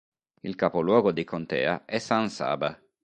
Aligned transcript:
Il 0.41 0.55
capoluogo 0.55 1.11
di 1.11 1.23
contea 1.23 1.85
è 1.85 1.99
San 1.99 2.27
Saba. 2.29 2.75